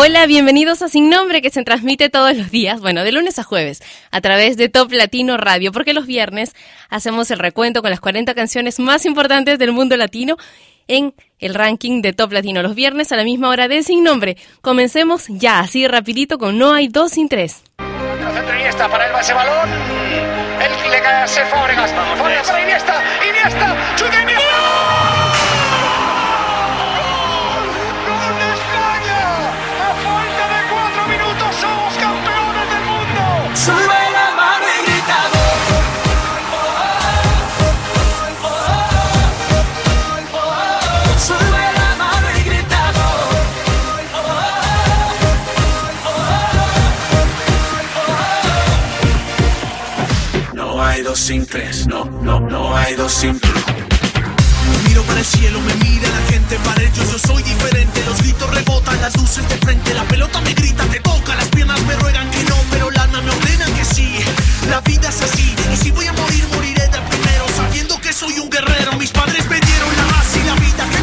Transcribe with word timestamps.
Hola, 0.00 0.26
bienvenidos 0.26 0.80
a 0.82 0.88
Sin 0.88 1.10
Nombre 1.10 1.42
que 1.42 1.50
se 1.50 1.64
transmite 1.64 2.08
todos 2.08 2.36
los 2.36 2.52
días, 2.52 2.80
bueno, 2.80 3.02
de 3.02 3.10
lunes 3.10 3.40
a 3.40 3.42
jueves, 3.42 3.82
a 4.12 4.20
través 4.20 4.56
de 4.56 4.68
Top 4.68 4.92
Latino 4.92 5.36
Radio, 5.36 5.72
porque 5.72 5.92
los 5.92 6.06
viernes 6.06 6.54
hacemos 6.88 7.32
el 7.32 7.40
recuento 7.40 7.82
con 7.82 7.90
las 7.90 7.98
40 7.98 8.32
canciones 8.34 8.78
más 8.78 9.06
importantes 9.06 9.58
del 9.58 9.72
mundo 9.72 9.96
latino 9.96 10.36
en 10.86 11.14
el 11.40 11.52
ranking 11.52 12.00
de 12.00 12.12
Top 12.12 12.30
Latino 12.30 12.62
los 12.62 12.76
viernes 12.76 13.10
a 13.10 13.16
la 13.16 13.24
misma 13.24 13.48
hora 13.48 13.66
de 13.66 13.82
Sin 13.82 14.04
Nombre. 14.04 14.36
Comencemos 14.60 15.24
ya, 15.26 15.58
así 15.58 15.88
rapidito 15.88 16.38
con 16.38 16.58
No 16.58 16.72
hay 16.72 16.86
dos 16.86 17.10
sin 17.10 17.28
tres. 17.28 17.64
Iniesta 18.56 18.88
para 18.88 19.04
el 19.04 19.20
ese 19.20 19.34
balón. 19.34 19.68
El 20.62 20.90
le 20.92 21.00
cae 21.00 21.24
a 21.24 21.26
Fábregas. 21.26 21.90
Iniesta. 21.90 22.62
Iniesta. 22.62 23.04
Iniesta. 23.28 24.47
Sin 51.28 51.44
tres, 51.44 51.86
no, 51.86 52.06
no, 52.22 52.40
no 52.40 52.74
hay 52.74 52.94
dos 52.94 53.12
sin 53.12 53.38
tres. 53.38 53.52
Miro 54.86 55.02
para 55.02 55.18
el 55.18 55.26
cielo, 55.26 55.60
me 55.60 55.74
mira 55.74 56.08
la 56.08 56.32
gente, 56.32 56.56
para 56.64 56.80
ellos 56.82 57.12
yo 57.12 57.18
soy 57.18 57.42
diferente. 57.42 58.02
Los 58.06 58.16
gritos 58.22 58.48
rebotan, 58.48 58.98
las 59.02 59.14
luces 59.14 59.46
de 59.46 59.56
frente, 59.58 59.92
la 59.92 60.04
pelota 60.04 60.40
me 60.40 60.54
grita, 60.54 60.84
te 60.84 61.00
toca, 61.00 61.36
las 61.36 61.48
piernas 61.48 61.82
me 61.84 61.96
ruegan 61.96 62.30
que 62.30 62.42
no, 62.44 62.56
pero 62.70 62.90
la 62.90 63.02
alma 63.02 63.20
me 63.20 63.30
ordena 63.30 63.66
que 63.76 63.84
sí. 63.84 64.08
La 64.70 64.80
vida 64.80 65.10
es 65.10 65.20
así, 65.20 65.54
y 65.70 65.76
si 65.76 65.90
voy 65.90 66.06
a 66.06 66.14
morir, 66.14 66.48
moriré 66.50 66.88
de 66.88 66.98
primero, 66.98 67.44
sabiendo 67.54 68.00
que 68.00 68.10
soy 68.14 68.38
un 68.38 68.48
guerrero. 68.48 68.94
Mis 68.94 69.10
padres 69.10 69.46
me 69.50 69.60
dieron 69.60 69.96
la 69.98 70.04
raza 70.04 70.38
y 70.38 70.46
la 70.46 70.54
vida, 70.54 70.86
¿qué 70.90 70.97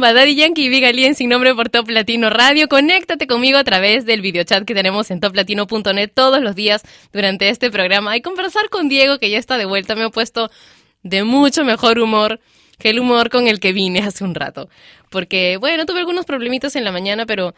Daddy 0.00 0.34
Yankee 0.34 0.64
y 0.64 0.68
Big 0.70 0.84
Alien 0.84 1.14
sin 1.14 1.28
nombre 1.28 1.54
por 1.54 1.68
Top 1.68 1.88
Latino 1.90 2.30
Radio. 2.30 2.68
Conéctate 2.68 3.26
conmigo 3.26 3.58
a 3.58 3.64
través 3.64 4.06
del 4.06 4.22
videochat 4.22 4.64
que 4.64 4.74
tenemos 4.74 5.10
en 5.10 5.20
toplatino.net 5.20 6.10
todos 6.12 6.40
los 6.40 6.54
días 6.54 6.82
durante 7.12 7.50
este 7.50 7.70
programa 7.70 8.16
y 8.16 8.22
conversar 8.22 8.70
con 8.70 8.88
Diego 8.88 9.18
que 9.18 9.28
ya 9.28 9.38
está 9.38 9.58
de 9.58 9.66
vuelta. 9.66 9.94
Me 9.94 10.04
ha 10.04 10.08
puesto 10.08 10.50
de 11.02 11.22
mucho 11.24 11.64
mejor 11.64 11.98
humor 11.98 12.40
que 12.78 12.90
el 12.90 12.98
humor 12.98 13.28
con 13.28 13.46
el 13.46 13.60
que 13.60 13.72
vine 13.72 14.00
hace 14.00 14.24
un 14.24 14.34
rato. 14.34 14.70
Porque, 15.10 15.58
bueno, 15.58 15.84
tuve 15.84 16.00
algunos 16.00 16.24
problemitas 16.24 16.74
en 16.76 16.84
la 16.84 16.92
mañana, 16.92 17.26
pero 17.26 17.54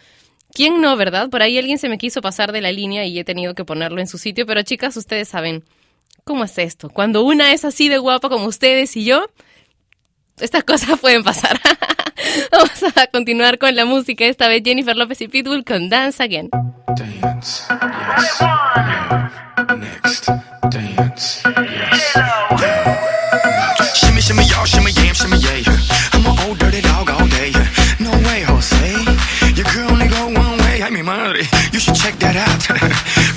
¿quién 0.53 0.81
no, 0.81 0.97
verdad? 0.97 1.31
Por 1.31 1.43
ahí 1.43 1.57
alguien 1.57 1.79
se 1.79 1.89
me 1.89 1.97
quiso 1.97 2.21
pasar 2.21 2.51
de 2.51 2.61
la 2.61 2.73
línea 2.73 3.07
y 3.07 3.19
he 3.19 3.25
tenido 3.25 3.55
que 3.55 3.65
ponerlo 3.65 4.01
en 4.01 4.09
su 4.09 4.19
sitio. 4.19 4.47
Pero 4.47 4.63
chicas, 4.63 4.97
ustedes 4.97 5.29
saben, 5.29 5.63
¿cómo 6.25 6.45
es 6.45 6.59
esto? 6.59 6.91
Cuando 6.91 7.23
una 7.23 7.53
es 7.53 7.65
así 7.65 7.89
de 7.89 7.99
guapa 7.99 8.29
como 8.29 8.47
ustedes 8.47 8.97
y 8.97 9.05
yo, 9.05 9.27
estas 10.41 10.65
cosas 10.65 10.99
pueden 10.99 11.23
pasar. 11.23 11.61
Vamos 12.53 12.97
a 12.97 13.07
continuar 13.09 13.59
con 13.59 13.75
la 13.75 13.85
música. 13.85 14.25
Esta 14.25 14.49
vez 14.49 14.63
Jennifer 14.65 14.97
López 14.97 15.21
y 15.21 15.29
Pitbull 15.29 15.65
con 15.65 15.89
Dance 15.89 16.23
Again. 16.23 16.51
Dance, 16.97 17.65
yes, 17.71 18.43
next, 19.79 20.29
dance, 20.71 21.43
yes. 21.45 22.19
Shimmy, 23.95 24.21
shimmy, 24.21 24.45
y'all, 24.45 24.67
shimmy, 24.67 24.91
yam, 24.93 25.15
shimmy, 25.15 25.39
yeah. 25.39 25.63
I'm 26.13 26.27
an 26.27 26.39
old 26.47 26.59
dirty 26.59 26.83
dog 26.83 27.11
all 27.11 27.27
day. 27.29 27.53
No 27.99 28.11
way, 28.29 28.43
Jose. 28.43 28.93
Your 29.55 29.67
girl 29.73 29.91
only 29.93 30.09
go 30.09 30.27
one 30.27 30.59
way. 30.59 30.83
Ay, 30.83 30.91
mi 30.91 31.03
madre, 31.03 31.43
you 31.73 31.81
should 31.81 31.95
check 31.95 32.19
that 32.19 32.37
out. 32.37 32.63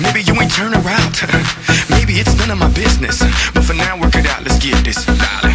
Maybe 0.00 0.22
you 0.22 0.34
ain't 0.40 0.52
turn 0.52 0.74
around. 0.74 1.14
Maybe 1.90 2.20
it's 2.20 2.34
none 2.36 2.50
of 2.50 2.58
my 2.58 2.68
business. 2.70 3.20
But 3.54 3.64
for 3.64 3.74
now, 3.74 3.98
work 3.98 4.14
it 4.16 4.26
out. 4.26 4.42
Let's 4.44 4.58
get 4.58 4.84
this. 4.84 5.45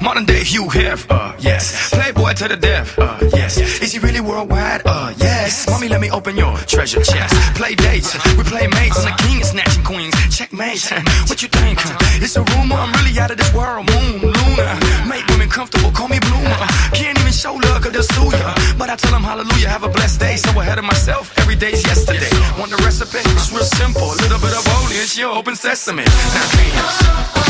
Modern 0.00 0.24
day 0.24 0.42
Hugh 0.44 0.68
Hef, 0.68 1.10
uh, 1.10 1.32
yes. 1.38 1.90
Playboy 1.90 2.32
to 2.34 2.48
the 2.48 2.56
death, 2.56 2.98
uh, 2.98 3.18
yes. 3.34 3.58
Is 3.58 3.92
he 3.92 3.98
really 3.98 4.20
worldwide? 4.20 4.82
Uh, 4.84 5.12
yes. 5.16 5.68
Mommy, 5.68 5.88
let 5.88 6.00
me 6.00 6.10
open 6.10 6.36
your 6.36 6.56
treasure 6.58 7.02
chest. 7.02 7.34
Play 7.56 7.74
dates, 7.74 8.14
we 8.36 8.44
play 8.44 8.66
mates. 8.66 8.98
I'm 8.98 9.10
the 9.10 9.22
king 9.22 9.40
of 9.40 9.46
snatching 9.46 9.84
queens. 9.84 10.14
Checkmate. 10.36 10.82
What 11.28 11.42
you 11.42 11.48
think? 11.48 11.78
It's 12.22 12.36
a 12.36 12.42
rumor, 12.42 12.76
I'm 12.76 12.92
really 12.94 13.18
out 13.18 13.30
of 13.30 13.36
this 13.38 13.52
world. 13.54 13.88
Moon, 13.90 14.20
Luna. 14.20 14.78
Make 15.08 15.26
women 15.28 15.48
comfortable, 15.48 15.90
call 15.90 16.08
me 16.08 16.18
Bloomer. 16.20 16.66
Can't 16.92 17.18
even 17.18 17.32
show 17.32 17.54
love, 17.54 17.82
cause 17.82 17.92
they'll 17.92 18.02
sue 18.02 18.36
ya. 18.36 18.54
But 18.78 18.90
I 18.90 18.96
tell 18.96 19.12
them 19.12 19.22
hallelujah, 19.22 19.68
have 19.68 19.84
a 19.84 19.88
blessed 19.88 20.20
day. 20.20 20.36
So 20.36 20.50
ahead 20.60 20.78
of 20.78 20.84
myself, 20.84 21.36
every 21.38 21.56
day's 21.56 21.82
yesterday. 21.84 22.30
Want 22.58 22.70
the 22.70 22.80
recipe? 22.84 23.18
It's 23.34 23.52
real 23.52 23.64
simple. 23.64 24.02
A 24.02 24.16
little 24.22 24.38
bit 24.38 24.52
of 24.52 24.64
holy, 24.66 24.96
it's 24.96 25.16
your 25.18 25.32
open 25.34 25.56
sesame. 25.56 26.04
Now. 26.04 26.46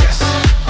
Yes. 0.02 0.65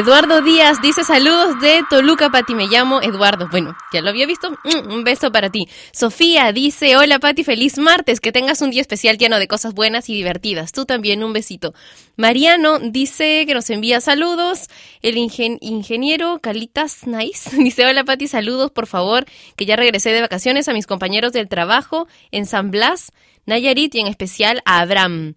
Eduardo 0.00 0.40
Díaz 0.40 0.80
dice 0.80 1.04
saludos 1.04 1.60
de 1.60 1.82
Toluca, 1.90 2.30
Pati. 2.30 2.54
Me 2.54 2.68
llamo 2.68 3.02
Eduardo. 3.02 3.48
Bueno, 3.50 3.76
ya 3.92 4.00
lo 4.00 4.08
había 4.08 4.24
visto. 4.24 4.50
Mm, 4.50 4.90
un 4.90 5.04
beso 5.04 5.30
para 5.30 5.50
ti. 5.50 5.66
Sofía 5.92 6.52
dice: 6.52 6.96
Hola, 6.96 7.18
Pati. 7.18 7.44
Feliz 7.44 7.76
martes. 7.76 8.18
Que 8.18 8.32
tengas 8.32 8.62
un 8.62 8.70
día 8.70 8.80
especial 8.80 9.18
lleno 9.18 9.38
de 9.38 9.46
cosas 9.46 9.74
buenas 9.74 10.08
y 10.08 10.14
divertidas. 10.14 10.72
Tú 10.72 10.86
también, 10.86 11.22
un 11.22 11.34
besito. 11.34 11.74
Mariano 12.16 12.78
dice 12.78 13.44
que 13.46 13.52
nos 13.52 13.68
envía 13.68 14.00
saludos. 14.00 14.68
El 15.02 15.16
ingen- 15.16 15.58
ingeniero 15.60 16.38
Calitas 16.40 17.06
Nice 17.06 17.54
dice: 17.58 17.84
Hola, 17.84 18.02
Pati. 18.02 18.26
Saludos, 18.26 18.70
por 18.70 18.86
favor. 18.86 19.26
Que 19.56 19.66
ya 19.66 19.76
regresé 19.76 20.12
de 20.14 20.22
vacaciones 20.22 20.66
a 20.68 20.72
mis 20.72 20.86
compañeros 20.86 21.32
del 21.34 21.46
trabajo 21.46 22.08
en 22.30 22.46
San 22.46 22.70
Blas, 22.70 23.12
Nayarit 23.44 23.94
y 23.96 24.00
en 24.00 24.06
especial 24.06 24.62
a 24.64 24.80
Abraham. 24.80 25.34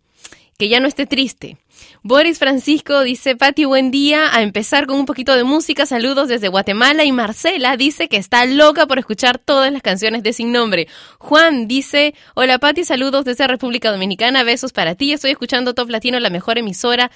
Que 0.64 0.70
ya 0.70 0.80
no 0.80 0.88
esté 0.88 1.06
triste. 1.06 1.58
Boris 2.04 2.40
Francisco 2.40 3.02
dice, 3.02 3.36
Pati, 3.36 3.66
buen 3.66 3.92
día. 3.92 4.34
A 4.34 4.44
empezar 4.44 4.88
con 4.88 4.98
un 4.98 5.06
poquito 5.06 5.36
de 5.36 5.44
música, 5.44 5.86
saludos 5.86 6.30
desde 6.30 6.48
Guatemala. 6.48 7.04
Y 7.04 7.12
Marcela 7.12 7.76
dice 7.76 8.08
que 8.08 8.16
está 8.16 8.46
loca 8.46 8.88
por 8.88 8.98
escuchar 8.98 9.40
todas 9.40 9.74
las 9.74 9.82
canciones 9.82 10.24
de 10.24 10.32
Sin 10.32 10.54
Nombre. 10.54 10.88
Juan 11.20 11.68
dice, 11.68 12.16
hola 12.34 12.60
Pati, 12.60 12.86
saludos 12.86 13.26
desde 13.26 13.46
República 13.46 13.92
Dominicana, 13.92 14.44
besos 14.44 14.72
para 14.72 14.96
ti. 14.96 15.12
Estoy 15.12 15.32
escuchando 15.32 15.74
Top 15.74 15.90
Latino, 15.90 16.18
la 16.22 16.30
mejor 16.30 16.58
emisora 16.58 17.12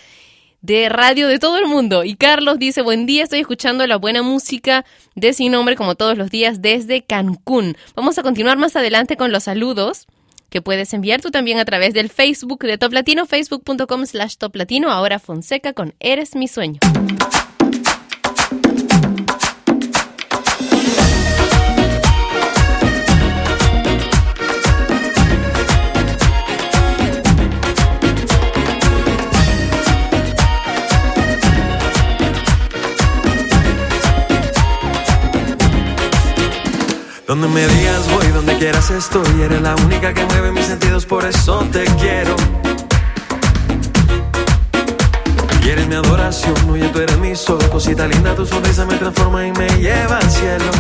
de 0.60 0.90
radio 0.90 1.30
de 1.30 1.40
todo 1.40 1.58
el 1.58 1.68
mundo. 1.68 2.04
Y 2.04 2.18
Carlos 2.18 2.60
dice, 2.60 2.82
buen 2.82 3.06
día, 3.06 3.24
estoy 3.24 3.40
escuchando 3.40 3.88
la 3.88 3.96
buena 3.96 4.24
música 4.24 4.84
de 5.16 5.32
Sin 5.32 5.54
Nombre 5.54 5.78
como 5.78 5.96
todos 5.96 6.18
los 6.18 6.30
días 6.30 6.62
desde 6.62 7.02
Cancún. 7.02 7.78
Vamos 7.96 8.18
a 8.18 8.24
continuar 8.24 8.58
más 8.58 8.76
adelante 8.76 9.16
con 9.16 9.32
los 9.32 9.46
saludos 9.46 10.06
que 10.50 10.62
puedes 10.62 10.94
enviar 10.94 11.22
tú 11.22 11.32
también 11.32 11.60
a 11.60 11.66
través 11.66 11.94
del 11.94 12.10
Facebook 12.10 12.64
de 12.64 12.78
Top 12.78 12.94
Latino, 12.94 13.26
facebook.com 13.26 14.06
slash 14.06 14.36
Top 14.38 14.56
Latino, 14.56 14.92
ahora 14.92 15.20
Fonseca 15.20 15.74
con 15.74 15.94
Eres 16.00 16.36
mi 16.36 16.48
sueño. 16.48 16.80
Donde 37.28 37.50
me 37.50 37.68
donde 38.48 38.60
quieras 38.60 38.90
estoy. 38.92 39.42
Eres 39.42 39.62
la 39.62 39.76
única 39.76 40.14
que 40.14 40.24
mueve 40.26 40.52
mis 40.52 40.66
sentidos, 40.66 41.06
por 41.06 41.26
eso 41.26 41.66
te 41.72 41.84
quiero. 42.00 42.36
Y 45.64 45.70
eres 45.70 45.88
mi 45.88 45.96
adoración, 45.96 46.56
oye, 46.70 46.88
tú 46.90 47.00
eres 47.00 47.18
mi 47.18 47.36
sol. 47.36 47.60
Cosita 47.70 48.08
linda, 48.08 48.36
tu 48.36 48.46
sonrisa 48.46 48.86
me 48.86 48.96
transforma 48.96 49.46
y 49.46 49.52
me 49.52 49.68
lleva 49.80 50.18
al 50.18 50.32
cielo. 50.32 50.72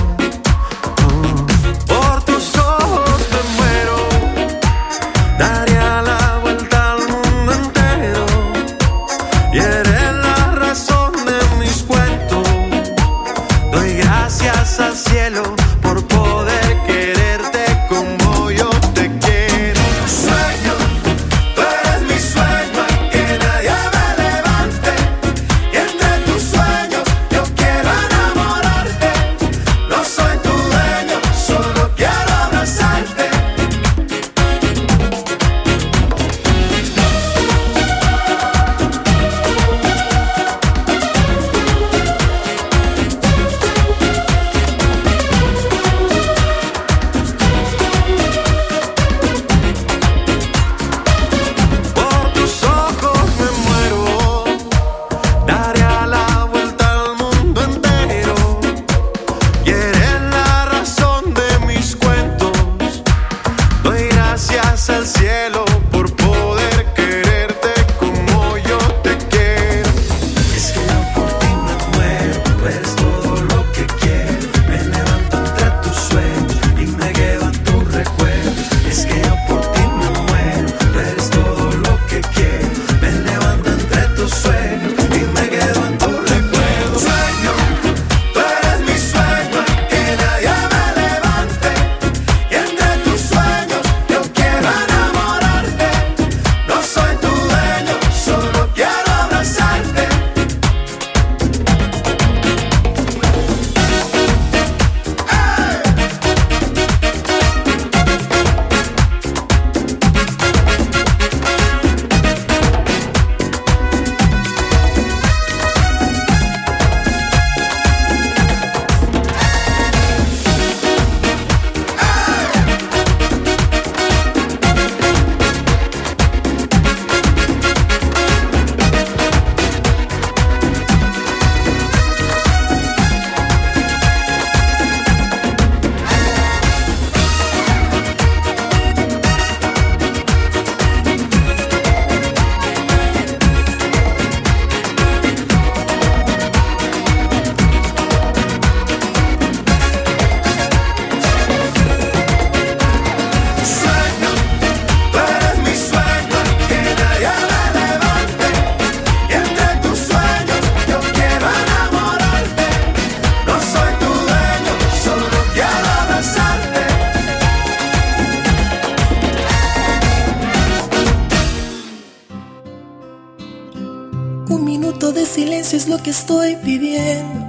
Estoy 176.28 176.58
pidiendo. 176.58 177.40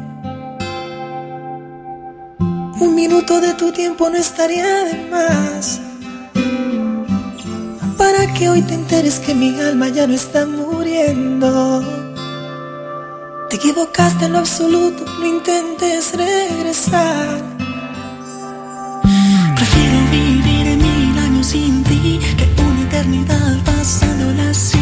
Un 2.79 2.95
minuto 2.95 3.41
de 3.41 3.55
tu 3.55 3.73
tiempo 3.73 4.09
no 4.09 4.17
estaría 4.17 4.85
de 4.85 4.95
más. 5.11 5.81
Para 7.97 8.33
que 8.35 8.49
hoy 8.49 8.63
te 8.63 8.75
enteres 8.75 9.19
que 9.19 9.35
mi 9.35 9.61
alma 9.61 9.89
ya 9.89 10.07
no 10.07 10.15
está 10.15 10.47
muriendo. 10.47 11.83
Te 13.51 13.57
equivocaste 13.57 14.27
en 14.27 14.35
lo 14.35 14.39
absoluto, 14.39 15.05
no 15.19 15.27
intentes 15.27 16.13
regresar. 16.17 17.43
Prefiero 19.57 19.99
vivir 20.13 20.77
mil 20.77 21.19
años 21.19 21.49
sin 21.49 21.83
ti 21.83 22.21
que 22.37 22.63
una 22.63 22.83
eternidad 22.83 23.57
pasándola 23.65 24.51
así. 24.51 24.79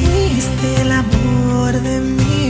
Fuiste 0.00 0.82
el 0.82 0.90
amor 0.90 1.72
de 1.80 2.00
mi 2.00 2.47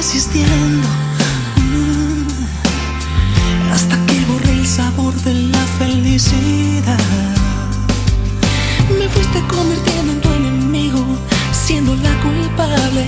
resistiendo. 0.00 0.88
Mm. 1.56 2.24
Hasta 3.70 3.96
que 4.06 4.16
borré 4.30 4.52
el 4.52 4.66
sabor 4.66 5.12
de 5.26 5.34
la 5.54 5.64
felicidad. 5.78 7.06
Me 8.98 9.06
fuiste 9.14 9.40
convirtiendo 9.54 10.12
en 10.14 10.20
tu 10.22 10.30
enemigo, 10.32 11.04
siendo 11.52 11.94
la 11.96 12.14
culpable. 12.26 13.04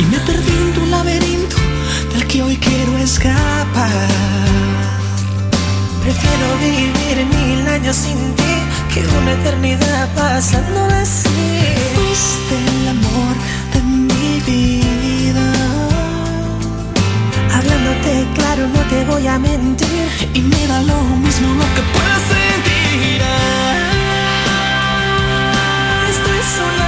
Y 0.00 0.02
me 0.12 0.18
perdí 0.28 0.54
en 0.64 0.72
tu 0.76 0.86
laberinto 0.86 1.56
del 2.12 2.26
que 2.26 2.42
hoy 2.42 2.56
quiero 2.56 2.98
escapar. 2.98 4.08
Prefiero 6.02 6.46
vivir 6.66 7.16
mil 7.36 7.68
años 7.68 7.94
sin 7.94 8.18
ti 8.38 8.54
que 8.92 9.00
una 9.20 9.32
eternidad 9.38 10.08
pasando 10.16 10.80
así. 11.00 11.46
Fuiste 11.94 12.54
el 12.70 12.88
amor 12.88 13.34
vida. 14.40 15.52
Hablándote 17.52 18.26
claro, 18.34 18.66
no 18.68 18.80
te 18.90 19.04
voy 19.04 19.26
a 19.26 19.38
mentir. 19.38 20.08
Y 20.34 20.40
me 20.40 20.66
da 20.66 20.82
lo 20.82 21.00
mismo 21.24 21.48
lo 21.54 21.66
que 21.74 21.82
puedas 21.94 22.22
sentir. 22.22 23.22
Esto 26.10 26.30
es 26.40 26.83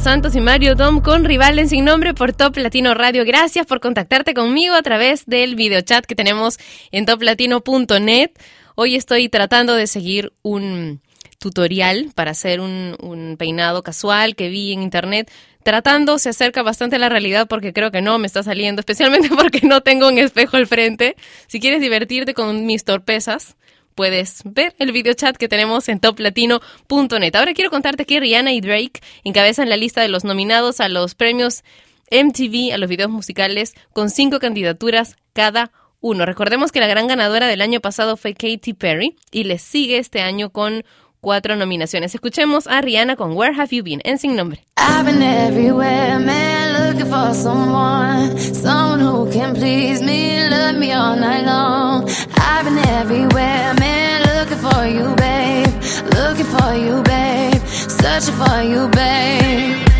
Santos 0.00 0.34
y 0.34 0.40
Mario 0.40 0.74
Dom 0.74 1.00
con 1.00 1.24
Rivales 1.24 1.70
sin 1.70 1.84
nombre 1.84 2.14
por 2.14 2.32
Top 2.32 2.56
Latino 2.56 2.94
Radio. 2.94 3.24
Gracias 3.24 3.66
por 3.66 3.80
contactarte 3.80 4.32
conmigo 4.32 4.74
a 4.74 4.82
través 4.82 5.26
del 5.26 5.54
videochat 5.54 6.06
que 6.06 6.14
tenemos 6.14 6.58
en 6.92 7.04
toplatino.net. 7.04 8.30
Hoy 8.74 8.96
estoy 8.96 9.28
tratando 9.28 9.74
de 9.74 9.86
seguir 9.86 10.32
un 10.42 11.02
tutorial 11.38 12.10
para 12.14 12.30
hacer 12.30 12.60
un 12.60 13.36
peinado 13.38 13.82
casual 13.82 14.34
que 14.34 14.48
vi 14.48 14.72
en 14.72 14.82
internet. 14.82 15.30
Tratando 15.62 16.18
se 16.18 16.30
acerca 16.30 16.62
bastante 16.62 16.96
a 16.96 16.98
la 16.98 17.08
realidad 17.08 17.46
porque 17.46 17.72
creo 17.72 17.90
que 17.90 18.02
no 18.02 18.18
me 18.18 18.26
está 18.26 18.42
saliendo, 18.42 18.80
especialmente 18.80 19.28
porque 19.36 19.60
no 19.66 19.82
tengo 19.82 20.08
un 20.08 20.18
espejo 20.18 20.56
al 20.56 20.66
frente. 20.66 21.16
Si 21.46 21.60
quieres 21.60 21.80
divertirte 21.80 22.34
con 22.34 22.64
mis 22.64 22.84
torpezas, 22.84 23.56
puedes 23.94 24.42
ver 24.44 24.74
el 24.78 24.92
videochat 24.92 25.36
que 25.36 25.48
tenemos 25.48 25.88
en 25.88 26.00
toplatino.net. 26.00 27.36
Ahora 27.36 27.54
quiero 27.54 27.70
contarte 27.70 28.06
que 28.06 28.20
Rihanna 28.20 28.52
y 28.52 28.60
Drake 28.60 29.00
encabezan 29.24 29.68
la 29.68 29.76
lista 29.76 30.00
de 30.00 30.08
los 30.08 30.24
nominados 30.24 30.80
a 30.80 30.88
los 30.88 31.14
premios 31.14 31.62
MTV, 32.10 32.72
a 32.74 32.78
los 32.78 32.88
videos 32.88 33.10
musicales, 33.10 33.74
con 33.92 34.10
cinco 34.10 34.38
candidaturas 34.38 35.16
cada 35.32 35.72
uno. 36.00 36.26
Recordemos 36.26 36.72
que 36.72 36.80
la 36.80 36.86
gran 36.86 37.06
ganadora 37.06 37.46
del 37.46 37.62
año 37.62 37.80
pasado 37.80 38.16
fue 38.16 38.34
Katy 38.34 38.74
Perry 38.74 39.16
y 39.30 39.44
le 39.44 39.58
sigue 39.58 39.98
este 39.98 40.20
año 40.20 40.50
con 40.50 40.84
cuatro 41.22 41.56
nominaciones. 41.56 42.14
Escuchemos 42.14 42.66
a 42.66 42.82
Rihanna 42.82 43.16
con 43.16 43.34
Where 43.34 43.54
Have 43.54 43.74
You 43.74 43.82
Been 43.82 44.02
en 44.04 44.18
Sin 44.18 44.36
Nombre. 44.36 44.66
I've 44.76 45.06
been 45.06 45.22
everywhere, 45.22 46.18
man, 46.18 46.92
looking 46.92 47.06
for 47.06 47.32
someone, 47.32 48.36
someone 48.38 49.00
who 49.00 49.30
can 49.30 49.54
please 49.54 50.02
me, 50.02 50.48
love 50.50 50.76
me 50.76 50.92
all 50.92 51.16
night 51.16 51.44
long. 51.46 52.08
I've 52.36 52.64
been 52.64 52.78
everywhere, 52.78 53.72
man, 53.78 54.22
looking 54.22 54.58
for 54.58 54.84
you, 54.84 55.14
babe, 55.16 55.68
looking 56.12 56.46
for 56.46 56.74
you, 56.74 57.02
babe, 57.04 57.62
searching 57.66 58.34
for 58.34 58.62
you, 58.62 58.88
babe. 58.88 59.91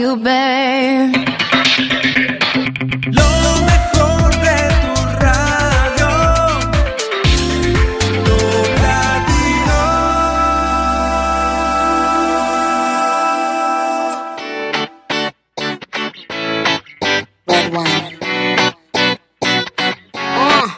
You, 0.00 0.16
babe. 0.16 1.12
Lo 3.18 3.30
mejor 3.68 4.30
de 4.46 4.58
tu 4.82 4.94
radio. 5.24 6.10
Top 8.26 8.68
Latino. 8.84 9.80
Uh, 20.14 20.68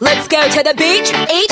let's 0.00 0.26
go 0.28 0.48
to 0.48 0.62
the 0.62 0.74
beach, 0.76 1.10
each, 1.38 1.51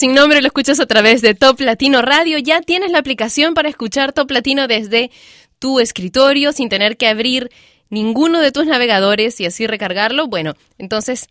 Sin 0.00 0.14
nombre 0.14 0.40
lo 0.40 0.46
escuchas 0.46 0.80
a 0.80 0.86
través 0.86 1.20
de 1.20 1.34
Top 1.34 1.60
Latino 1.60 2.00
Radio. 2.00 2.38
Ya 2.38 2.62
tienes 2.62 2.90
la 2.90 3.00
aplicación 3.00 3.52
para 3.52 3.68
escuchar 3.68 4.14
Top 4.14 4.30
Latino 4.30 4.66
desde 4.66 5.10
tu 5.58 5.78
escritorio 5.78 6.52
sin 6.52 6.70
tener 6.70 6.96
que 6.96 7.06
abrir 7.06 7.50
ninguno 7.90 8.40
de 8.40 8.50
tus 8.50 8.64
navegadores 8.64 9.38
y 9.42 9.44
así 9.44 9.66
recargarlo. 9.66 10.26
Bueno, 10.26 10.54
entonces, 10.78 11.28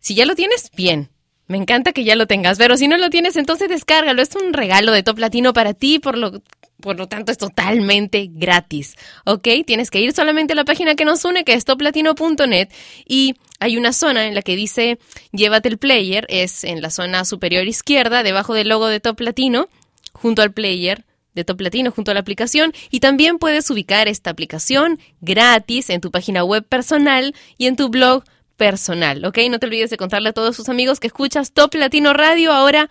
si 0.00 0.16
ya 0.16 0.26
lo 0.26 0.34
tienes, 0.34 0.72
bien. 0.74 1.11
Me 1.52 1.58
encanta 1.58 1.92
que 1.92 2.02
ya 2.02 2.16
lo 2.16 2.26
tengas, 2.26 2.56
pero 2.56 2.78
si 2.78 2.88
no 2.88 2.96
lo 2.96 3.10
tienes, 3.10 3.36
entonces 3.36 3.68
descárgalo. 3.68 4.22
Es 4.22 4.34
un 4.36 4.54
regalo 4.54 4.90
de 4.90 5.02
Top 5.02 5.18
Latino 5.18 5.52
para 5.52 5.74
ti, 5.74 5.98
por 5.98 6.16
lo, 6.16 6.42
por 6.80 6.96
lo 6.96 7.08
tanto 7.08 7.30
es 7.30 7.36
totalmente 7.36 8.30
gratis. 8.32 8.96
¿Ok? 9.26 9.46
Tienes 9.66 9.90
que 9.90 10.00
ir 10.00 10.14
solamente 10.14 10.54
a 10.54 10.56
la 10.56 10.64
página 10.64 10.94
que 10.94 11.04
nos 11.04 11.26
une, 11.26 11.44
que 11.44 11.52
es 11.52 11.66
toplatino.net, 11.66 12.70
y 13.06 13.34
hay 13.60 13.76
una 13.76 13.92
zona 13.92 14.26
en 14.26 14.34
la 14.34 14.40
que 14.40 14.56
dice 14.56 14.98
llévate 15.32 15.68
el 15.68 15.76
player, 15.76 16.24
es 16.30 16.64
en 16.64 16.80
la 16.80 16.88
zona 16.88 17.26
superior 17.26 17.68
izquierda, 17.68 18.22
debajo 18.22 18.54
del 18.54 18.70
logo 18.70 18.86
de 18.86 19.00
Top 19.00 19.20
Latino, 19.20 19.68
junto 20.14 20.40
al 20.40 20.52
player 20.52 21.04
de 21.34 21.44
Top 21.44 21.60
Latino, 21.60 21.90
junto 21.90 22.12
a 22.12 22.14
la 22.14 22.20
aplicación, 22.20 22.72
y 22.90 23.00
también 23.00 23.36
puedes 23.36 23.68
ubicar 23.68 24.08
esta 24.08 24.30
aplicación 24.30 24.98
gratis 25.20 25.90
en 25.90 26.00
tu 26.00 26.10
página 26.10 26.44
web 26.44 26.64
personal 26.64 27.34
y 27.58 27.66
en 27.66 27.76
tu 27.76 27.90
blog 27.90 28.24
personal, 28.62 29.24
¿ok? 29.24 29.38
No 29.50 29.58
te 29.58 29.66
olvides 29.66 29.90
de 29.90 29.96
contarle 29.96 30.28
a 30.28 30.32
todos 30.32 30.54
tus 30.54 30.68
amigos 30.68 31.00
que 31.00 31.08
escuchas 31.08 31.50
Top 31.50 31.74
Latino 31.74 32.12
Radio 32.12 32.52
ahora, 32.52 32.88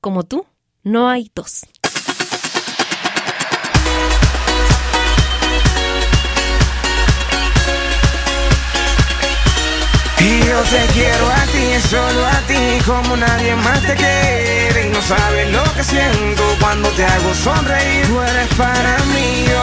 como 0.00 0.22
tú, 0.22 0.46
no 0.84 1.08
hay 1.08 1.32
dos. 1.34 1.62
Y 10.22 10.40
yo 10.48 10.60
te 10.62 10.86
quiero 10.92 11.30
a 11.30 11.42
ti, 11.52 11.88
solo 11.88 12.26
a 12.26 12.38
ti, 12.46 12.78
como 12.86 13.16
nadie 13.16 13.54
más 13.56 13.80
te 13.80 13.94
quiere. 13.94 14.86
Y 14.86 14.90
no 14.90 15.00
sabes 15.00 15.50
lo 15.50 15.64
que 15.74 15.82
siento 15.82 16.42
cuando 16.60 16.88
te 16.90 17.04
hago 17.04 17.34
sonreír. 17.34 18.06
Tú 18.06 18.20
eres 18.20 18.48
para 18.54 18.96
mí, 19.14 19.46
yo 19.48 19.60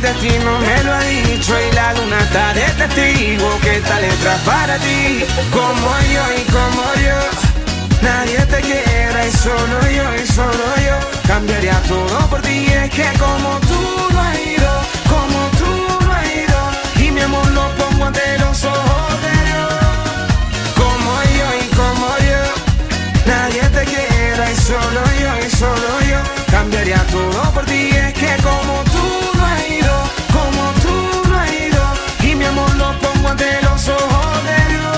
destino 0.00 0.58
me 0.60 0.84
lo 0.84 0.92
ha 0.94 1.00
dicho 1.00 1.54
y 1.60 1.74
la 1.74 1.92
luna 1.94 2.18
está 2.20 2.54
de 2.54 2.62
testigo 2.78 3.58
que 3.60 3.76
esta 3.76 4.00
letra 4.00 4.36
para 4.44 4.76
ti. 4.78 5.24
Como 5.50 5.88
yo 6.14 6.24
y 6.38 6.42
como 6.50 6.84
yo, 7.06 7.20
nadie 8.02 8.38
te 8.46 8.60
quiera 8.60 9.26
y 9.26 9.32
solo 9.32 9.80
yo 9.90 10.22
y 10.22 10.26
solo 10.26 10.64
yo 10.86 10.96
cambiaría 11.26 11.80
todo 11.88 12.18
por 12.30 12.40
ti. 12.42 12.66
Es 12.66 12.90
que 12.90 13.08
como 13.18 13.58
tú 13.60 13.80
no 14.12 14.20
has 14.20 14.38
ido, 14.38 14.72
como 15.08 15.38
tú 15.58 16.06
no 16.06 16.12
has 16.12 16.26
ido 16.26 17.06
y 17.06 17.10
mi 17.10 17.20
amor 17.20 17.46
lo 17.52 17.68
pongo 17.76 18.06
ante 18.06 18.38
los 18.38 18.64
ojos 18.64 18.99
y 24.48 24.56
solo 24.56 25.02
yo 25.20 25.46
y 25.46 25.50
solo 25.50 26.00
yo 26.08 26.18
cambiaría 26.50 27.02
todo 27.06 27.52
por 27.52 27.64
ti. 27.66 27.90
Es 27.90 28.14
que 28.14 28.36
como 28.42 28.74
tú 28.84 29.04
no 29.36 29.44
has 29.44 29.68
ido, 29.68 29.94
como 30.32 30.62
tú 30.82 31.28
no 31.28 31.38
has 31.38 31.52
ido 31.52 31.82
y 32.22 32.34
mi 32.34 32.44
amor 32.44 32.74
lo 32.76 32.98
pongo 32.98 33.28
ante 33.28 33.60
los 33.62 33.88
ojos 33.88 34.44
de 34.44 34.58
Dios. 34.72 34.96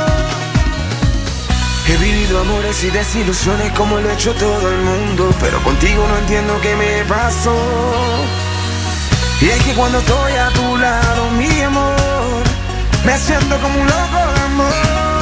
He 1.88 1.96
vivido 1.96 2.40
amores 2.40 2.84
y 2.84 2.90
desilusiones 2.90 3.72
como 3.72 3.98
lo 3.98 4.08
ha 4.08 4.12
hecho 4.12 4.32
todo 4.34 4.68
el 4.70 4.80
mundo, 4.82 5.34
pero 5.40 5.62
contigo 5.62 6.06
no 6.06 6.18
entiendo 6.18 6.60
qué 6.60 6.76
me 6.76 7.04
pasó. 7.04 7.56
Y 9.40 9.48
es 9.48 9.62
que 9.64 9.74
cuando 9.74 9.98
estoy 9.98 10.32
a 10.34 10.48
tu 10.50 10.76
lado, 10.76 11.30
mi 11.32 11.60
amor, 11.62 12.42
me 13.04 13.18
siento 13.18 13.58
como 13.60 13.80
un 13.80 13.86
loco 13.86 14.32
de 14.34 14.40
amor. 14.42 15.21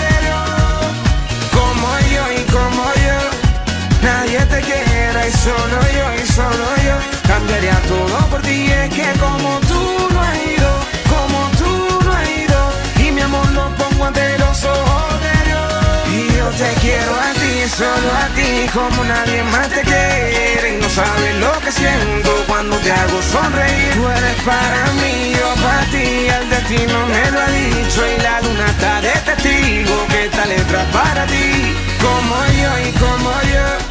te 4.51 4.59
quiera 4.61 5.27
y 5.27 5.31
solo 5.31 5.77
yo 5.97 6.05
y 6.21 6.27
solo 6.27 6.65
yo 6.87 6.95
cambiaría 7.27 7.77
todo 7.87 8.17
por 8.29 8.41
ti. 8.41 8.69
Es 8.69 8.89
que 8.93 9.07
como 9.19 9.59
tú 9.61 9.81
no 10.13 10.21
has 10.21 10.37
ido, 10.55 10.71
como 11.13 11.39
tú 11.59 11.71
no 12.05 12.11
has 12.13 12.29
ido 12.29 12.59
y 13.03 13.11
mi 13.11 13.21
amor 13.21 13.49
lo 13.51 13.65
pongo 13.75 14.05
ante 14.05 14.37
los 14.37 14.57
ojos 14.65 15.13
de 15.25 15.35
Dios. 15.49 15.71
Y 16.17 16.37
yo 16.37 16.47
te 16.61 16.69
quiero 16.81 17.13
a 17.27 17.31
ti, 17.41 17.53
solo 17.79 18.09
a 18.23 18.27
ti, 18.37 18.49
como 18.73 19.03
nadie 19.05 19.43
más 19.43 19.67
te 19.69 19.81
quiere. 19.81 20.75
Y 20.75 20.81
no 20.81 20.89
sabes 20.89 21.35
lo 21.45 21.53
que 21.63 21.71
siento 21.71 22.31
cuando 22.47 22.75
te 22.77 22.91
hago 22.91 23.21
sonreír. 23.21 23.93
Tú 23.95 24.07
eres 24.07 24.37
para 24.43 24.83
mí, 24.99 25.33
yo 25.39 25.49
para 25.63 25.85
ti, 25.93 26.07
el 26.37 26.49
destino 26.49 26.97
me 27.07 27.31
lo 27.31 27.39
ha 27.39 27.49
dicho. 27.63 27.99
Y 28.13 28.21
la 28.21 28.41
luna 28.41 28.65
está 28.67 29.01
de 29.01 29.13
testigo 29.29 29.95
que 30.09 30.25
esta 30.25 30.45
letra 30.45 30.81
para 30.91 31.25
ti. 31.27 31.75
Como 32.05 32.35
yo 32.61 32.71
y 32.87 32.91
como 33.03 33.31
yo, 33.53 33.90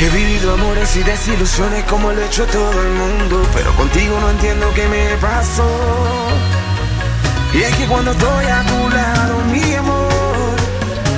He 0.00 0.08
vivido 0.10 0.54
amores 0.54 0.94
y 0.94 1.02
desilusiones 1.02 1.82
como 1.84 2.12
lo 2.12 2.22
ha 2.22 2.26
hecho 2.26 2.46
todo 2.46 2.82
el 2.82 2.90
mundo, 2.90 3.42
pero 3.52 3.74
contigo 3.74 4.16
no 4.20 4.30
entiendo 4.30 4.72
qué 4.72 4.86
me 4.86 5.16
pasó. 5.16 5.68
Y 7.52 7.62
es 7.62 7.74
que 7.74 7.86
cuando 7.86 8.12
estoy 8.12 8.46
a 8.46 8.62
tu 8.62 8.90
lado, 8.90 9.38
mi 9.52 9.74
amor, 9.74 10.54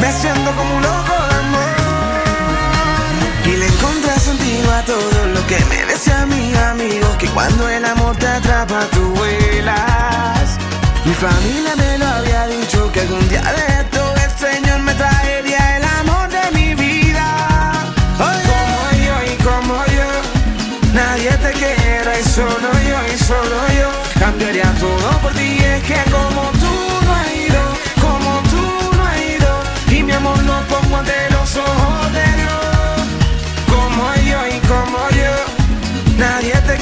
me 0.00 0.12
siento 0.12 0.50
como 0.56 0.76
un 0.76 0.82
loco 0.82 1.12
de 1.28 1.34
amor. 1.44 1.80
Y 3.44 3.56
le 3.58 3.66
encontré 3.66 4.18
sentido 4.18 4.72
a 4.72 4.82
todo 4.82 5.26
lo 5.26 5.46
que 5.46 5.58
me 5.66 5.84
decían 5.84 6.28
mis 6.30 6.56
amigos, 6.56 7.16
que 7.18 7.26
cuando 7.28 7.68
el 7.68 7.84
amor 7.84 8.16
te 8.16 8.28
atrapa 8.28 8.80
tú 8.92 9.12
vuelas. 9.14 10.56
Mi 11.04 11.12
familia 11.12 11.76
me 11.76 11.98
lo 11.98 12.06
había 12.06 12.46
dicho 12.46 12.90
que 12.92 12.99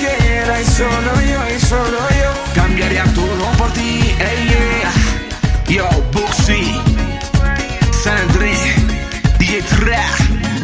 y 0.00 0.64
solo 0.64 1.20
yo 1.22 1.56
y 1.56 1.60
solo 1.60 1.98
yo 2.10 2.54
cambiaría 2.54 3.04
todo 3.14 3.52
por 3.56 3.72
ti. 3.72 4.14
Ey, 4.18 4.48
yeah. 4.48 4.92
Yo, 5.68 5.88
Buxi, 6.12 6.80
San 8.02 8.16
Andrés, 8.16 8.58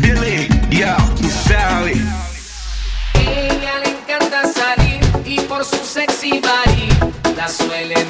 Billy, 0.01 0.49
yo, 0.71 0.97
tú. 1.21 2.03
Ella 3.15 3.79
le 3.83 3.91
encanta 3.91 4.43
salir 4.53 5.01
y 5.25 5.41
por 5.41 5.65
su 5.65 5.85
sexy 5.85 6.41
body 6.41 6.89
la 7.37 7.49
suelen 7.49 8.04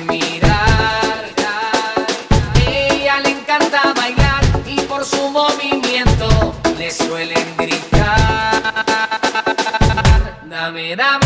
Dame, 10.75 11.24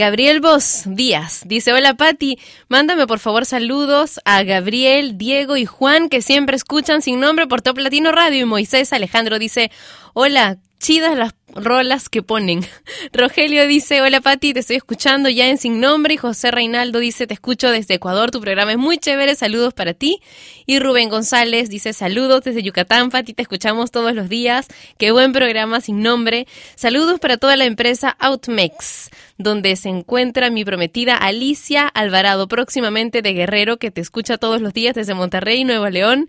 Gabriel 0.00 0.40
Vos 0.40 0.84
Díaz. 0.86 1.42
Dice, 1.44 1.74
hola 1.74 1.92
Patti, 1.92 2.38
mándame 2.68 3.06
por 3.06 3.18
favor 3.18 3.44
saludos 3.44 4.18
a 4.24 4.42
Gabriel, 4.44 5.18
Diego 5.18 5.58
y 5.58 5.66
Juan 5.66 6.08
que 6.08 6.22
siempre 6.22 6.56
escuchan 6.56 7.02
sin 7.02 7.20
nombre 7.20 7.46
por 7.46 7.60
Top 7.60 7.76
Latino 7.76 8.10
Radio 8.10 8.40
y 8.40 8.44
Moisés 8.46 8.94
Alejandro 8.94 9.38
dice, 9.38 9.70
hola, 10.14 10.56
chidas 10.80 11.16
las 11.16 11.34
rolas 11.54 12.08
que 12.08 12.22
ponen. 12.22 12.66
Rogelio 13.12 13.66
dice, 13.66 14.00
hola 14.00 14.20
Patti, 14.20 14.54
te 14.54 14.60
estoy 14.60 14.76
escuchando 14.76 15.28
ya 15.28 15.48
en 15.48 15.58
Sin 15.58 15.80
Nombre 15.80 16.16
José 16.16 16.50
Reinaldo 16.50 16.98
dice, 17.00 17.26
te 17.26 17.34
escucho 17.34 17.70
desde 17.70 17.94
Ecuador, 17.94 18.30
tu 18.30 18.40
programa 18.40 18.72
es 18.72 18.78
muy 18.78 18.98
chévere, 18.98 19.34
saludos 19.34 19.74
para 19.74 19.94
ti. 19.94 20.20
Y 20.66 20.78
Rubén 20.78 21.08
González 21.08 21.68
dice, 21.68 21.92
saludos 21.92 22.42
desde 22.44 22.62
Yucatán, 22.62 23.10
Patti, 23.10 23.34
te 23.34 23.42
escuchamos 23.42 23.90
todos 23.90 24.14
los 24.14 24.28
días, 24.28 24.68
qué 24.96 25.12
buen 25.12 25.32
programa 25.32 25.80
Sin 25.80 26.02
Nombre. 26.02 26.46
Saludos 26.76 27.20
para 27.20 27.36
toda 27.36 27.56
la 27.56 27.66
empresa 27.66 28.16
Outmex, 28.18 29.10
donde 29.36 29.76
se 29.76 29.90
encuentra 29.90 30.50
mi 30.50 30.64
prometida 30.64 31.14
Alicia 31.16 31.86
Alvarado, 31.88 32.48
próximamente 32.48 33.22
de 33.22 33.34
Guerrero, 33.34 33.76
que 33.76 33.90
te 33.90 34.00
escucha 34.00 34.38
todos 34.38 34.62
los 34.62 34.72
días 34.72 34.94
desde 34.94 35.14
Monterrey, 35.14 35.64
Nuevo 35.64 35.88
León 35.90 36.28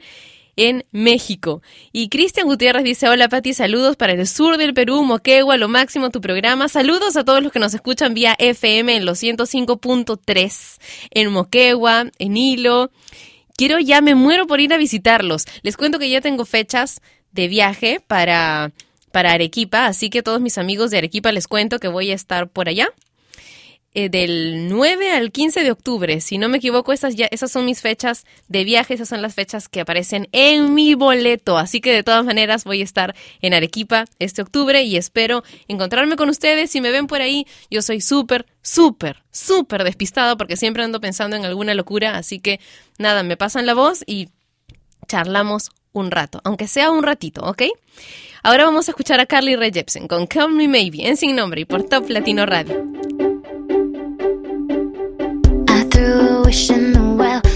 en 0.55 0.85
México. 0.91 1.61
Y 1.91 2.09
Cristian 2.09 2.47
Gutiérrez 2.47 2.83
dice, 2.83 3.09
hola 3.09 3.29
Pati, 3.29 3.53
saludos 3.53 3.95
para 3.95 4.13
el 4.13 4.27
sur 4.27 4.57
del 4.57 4.73
Perú, 4.73 5.03
Moquegua, 5.03 5.57
lo 5.57 5.67
máximo 5.67 6.09
tu 6.09 6.21
programa. 6.21 6.69
Saludos 6.69 7.15
a 7.17 7.23
todos 7.23 7.41
los 7.41 7.51
que 7.51 7.59
nos 7.59 7.73
escuchan 7.73 8.13
vía 8.13 8.35
FM 8.37 8.95
en 8.95 9.05
los 9.05 9.21
105.3 9.21 10.79
en 11.11 11.31
Moquegua, 11.31 12.05
en 12.19 12.37
Hilo. 12.37 12.91
Quiero 13.55 13.79
ya, 13.79 14.01
me 14.01 14.15
muero 14.15 14.47
por 14.47 14.59
ir 14.59 14.73
a 14.73 14.77
visitarlos. 14.77 15.45
Les 15.61 15.77
cuento 15.77 15.99
que 15.99 16.09
ya 16.09 16.21
tengo 16.21 16.45
fechas 16.45 17.01
de 17.31 17.47
viaje 17.47 18.01
para, 18.05 18.71
para 19.11 19.31
Arequipa, 19.31 19.85
así 19.85 20.09
que 20.09 20.19
a 20.19 20.23
todos 20.23 20.41
mis 20.41 20.57
amigos 20.57 20.91
de 20.91 20.97
Arequipa 20.97 21.31
les 21.31 21.47
cuento 21.47 21.79
que 21.79 21.87
voy 21.87 22.11
a 22.11 22.15
estar 22.15 22.49
por 22.49 22.69
allá 22.69 22.89
eh, 23.93 24.09
del 24.09 24.69
9 24.69 25.11
al 25.11 25.31
15 25.31 25.63
de 25.63 25.71
octubre. 25.71 26.21
Si 26.21 26.37
no 26.37 26.47
me 26.47 26.57
equivoco, 26.57 26.93
esas, 26.93 27.15
ya, 27.15 27.27
esas 27.31 27.51
son 27.51 27.65
mis 27.65 27.81
fechas 27.81 28.25
de 28.47 28.63
viaje, 28.63 28.93
esas 28.93 29.09
son 29.09 29.21
las 29.21 29.35
fechas 29.35 29.67
que 29.67 29.81
aparecen 29.81 30.29
en 30.31 30.73
mi 30.73 30.93
boleto. 30.93 31.57
Así 31.57 31.81
que 31.81 31.91
de 31.91 32.03
todas 32.03 32.23
maneras 32.23 32.63
voy 32.63 32.81
a 32.81 32.85
estar 32.85 33.15
en 33.41 33.53
Arequipa 33.53 34.05
este 34.19 34.41
octubre 34.41 34.81
y 34.83 34.95
espero 34.95 35.43
encontrarme 35.67 36.15
con 36.15 36.29
ustedes. 36.29 36.71
Si 36.71 36.79
me 36.79 36.91
ven 36.91 37.07
por 37.07 37.21
ahí, 37.21 37.45
yo 37.69 37.81
soy 37.81 37.99
súper, 37.99 38.45
súper, 38.61 39.23
súper 39.31 39.83
despistada 39.83 40.37
porque 40.37 40.55
siempre 40.55 40.83
ando 40.83 41.01
pensando 41.01 41.35
en 41.35 41.43
alguna 41.43 41.73
locura. 41.73 42.17
Así 42.17 42.39
que 42.39 42.59
nada, 42.97 43.23
me 43.23 43.35
pasan 43.35 43.65
la 43.65 43.73
voz 43.73 44.03
y 44.07 44.29
charlamos 45.07 45.71
un 45.93 46.11
rato, 46.11 46.39
aunque 46.45 46.67
sea 46.67 46.91
un 46.91 47.03
ratito, 47.03 47.41
¿ok? 47.41 47.63
Ahora 48.43 48.65
vamos 48.65 48.87
a 48.87 48.91
escuchar 48.91 49.19
a 49.19 49.25
Carly 49.25 49.55
Rae 49.55 49.71
Jepsen 49.71 50.07
con 50.07 50.25
Call 50.25 50.53
Me 50.53 50.67
Maybe 50.67 51.07
en 51.07 51.17
Sin 51.17 51.35
Nombre 51.35 51.61
y 51.61 51.65
por 51.65 51.83
Top 51.83 52.09
Latino 52.09 52.45
Radio. 52.45 53.00
through 56.01 56.19
a 56.19 56.41
wish 56.41 56.69
in 56.71 56.93
the 56.93 57.03
well. 57.03 57.50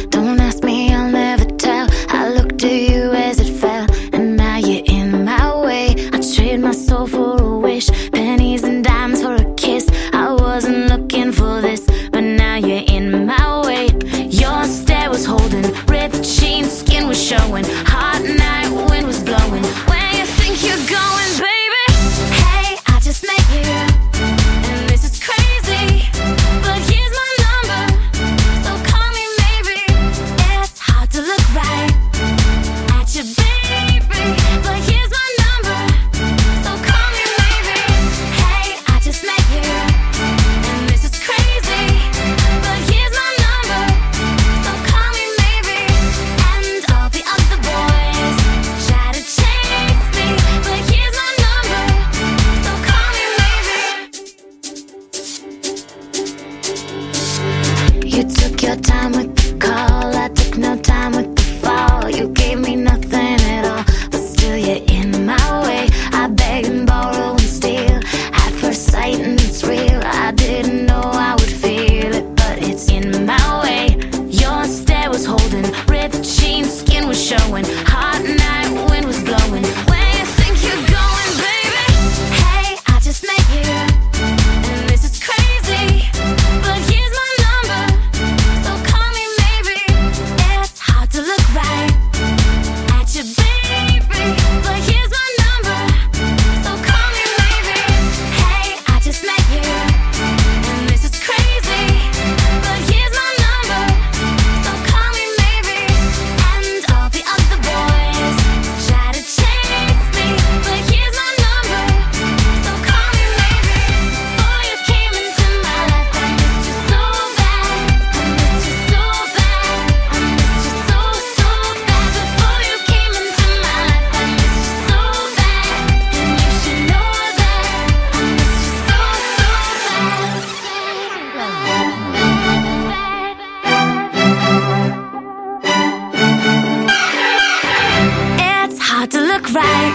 Right 139.56 139.94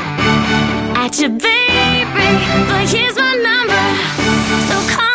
at 0.96 1.18
you, 1.20 1.28
baby. 1.28 2.28
But 2.68 2.88
here's 2.88 3.16
my 3.16 3.34
number. 3.48 3.84
So 4.68 4.76
call 4.94 5.09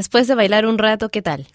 después 0.00 0.26
de 0.26 0.34
bailar 0.34 0.64
un 0.64 0.78
rato, 0.78 1.10
¿qué 1.10 1.20
tal? 1.20 1.46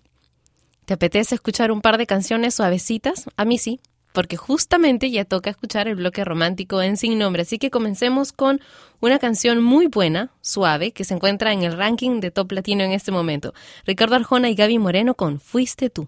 ¿Te 0.86 0.94
apetece 0.94 1.34
escuchar 1.34 1.72
un 1.72 1.82
par 1.82 1.98
de 1.98 2.06
canciones 2.06 2.54
suavecitas? 2.54 3.26
A 3.38 3.44
mí 3.44 3.58
sí, 3.58 3.80
porque 4.14 4.38
justamente 4.38 5.10
ya 5.10 5.26
toca 5.26 5.50
escuchar 5.50 5.88
el 5.88 5.96
bloque 5.96 6.24
romántico 6.24 6.80
en 6.84 6.96
Sin 6.96 7.18
Nombre. 7.18 7.42
Así 7.42 7.58
que 7.58 7.72
comencemos 7.72 8.32
con 8.32 8.62
una 9.02 9.18
canción 9.18 9.64
muy 9.64 9.88
buena, 9.88 10.30
suave, 10.42 10.92
que 10.92 11.06
se 11.06 11.16
encuentra 11.16 11.54
en 11.54 11.64
el 11.64 11.76
ranking 11.76 12.20
de 12.20 12.30
Top 12.30 12.52
Latino 12.52 12.84
en 12.84 12.92
este 12.92 13.12
momento. 13.12 13.56
Ricardo 13.84 14.14
Arjona 14.14 14.48
y 14.48 14.54
Gaby 14.54 14.78
Moreno 14.78 15.16
con 15.16 15.40
Fuiste 15.40 15.90
tú. 15.90 16.08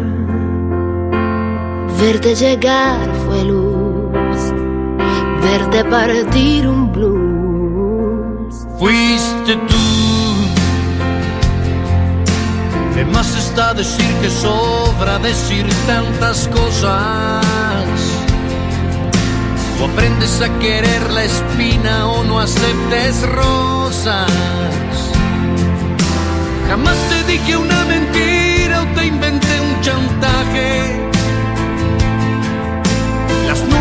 Verte 2.01 2.33
llegar 2.33 3.07
fue 3.27 3.43
luz, 3.43 4.41
verte 5.43 5.85
partir 5.85 6.67
un 6.67 6.91
blues. 6.91 8.65
Fuiste 8.79 9.55
tú. 9.55 9.75
De 12.95 13.05
más 13.05 13.37
está 13.37 13.75
decir 13.75 14.11
que 14.19 14.31
sobra 14.31 15.19
decir 15.19 15.63
tantas 15.85 16.47
cosas. 16.47 17.45
O 19.79 19.85
aprendes 19.85 20.41
a 20.41 20.49
querer 20.57 21.11
la 21.11 21.23
espina 21.23 22.07
o 22.07 22.23
no 22.23 22.39
aceptes 22.39 23.29
rosas. 23.29 24.27
Jamás 26.67 26.97
te 27.09 27.31
dije 27.31 27.57
una 27.57 27.85
mentira 27.85 28.40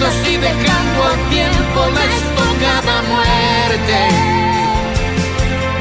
Preguntas 0.00 0.28
y 0.28 0.36
dejando 0.36 1.04
al 1.04 1.30
tiempo 1.30 1.80
la 1.94 2.04
estocada 2.04 3.02
muerte. 3.12 3.98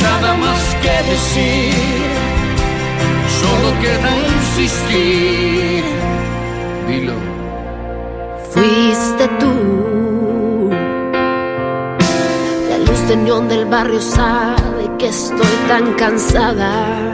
Nada 0.02 0.34
más 0.38 0.62
que 0.82 0.96
decir, 1.10 1.74
solo 3.42 3.68
queda 3.82 4.12
insistir. 4.38 5.84
Dilo. 6.88 7.18
Fuiste 8.52 9.28
tú. 9.40 10.70
La 12.70 12.78
luz 12.78 13.02
de 13.08 13.16
del 13.56 13.66
barrio 13.66 14.02
sabe 14.02 14.90
que 14.98 15.08
estoy 15.08 15.56
tan 15.68 15.94
cansada. 15.94 17.12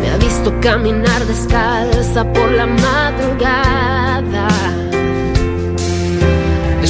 Me 0.00 0.10
ha 0.10 0.16
visto 0.18 0.52
caminar 0.60 1.24
descalza 1.26 2.24
por 2.32 2.50
la 2.52 2.66
madrugada. 2.66 4.47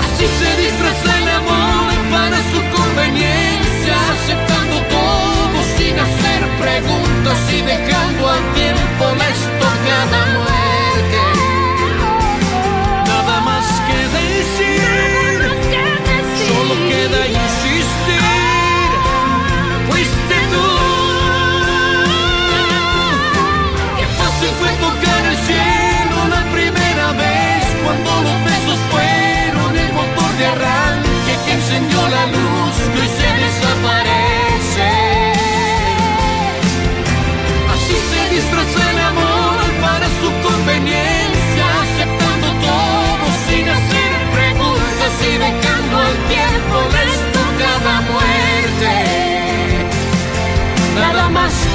Así 0.00 0.26
se 0.26 0.50
disfraza 0.60 1.18
el 1.18 1.28
amor 1.28 1.94
para 2.10 2.38
su 2.50 2.60
conveniencia, 2.76 3.94
aceptando 4.14 4.76
todo 4.88 5.58
sin 5.76 5.94
hacer 5.98 6.40
preguntas 6.58 7.38
y 7.52 7.62
dejando 7.62 8.09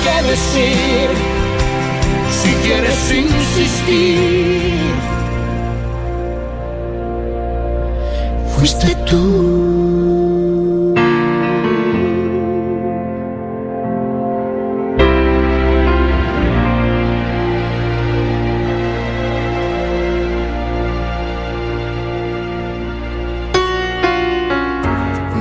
que 0.06 0.18
decir. 0.30 1.10
Si 2.38 2.52
quieres 2.66 3.12
insistir, 3.12 4.80
fuiste 8.56 8.96
tú. 9.10 9.24